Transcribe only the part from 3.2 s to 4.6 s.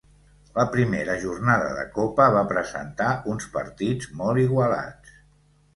uns partits molt